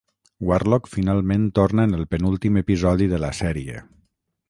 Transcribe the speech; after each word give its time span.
Warlock 0.45 0.89
finalment 0.93 1.45
torna 1.61 1.87
en 1.91 1.95
el 1.99 2.09
penúltim 2.15 2.61
episodi 2.65 3.15
de 3.15 3.25
la 3.27 3.35
sèrie. 3.45 3.87